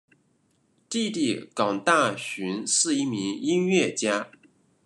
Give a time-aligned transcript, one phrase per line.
[0.89, 4.31] 弟弟港大寻是一名音乐家。